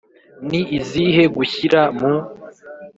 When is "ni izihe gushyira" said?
0.49-1.81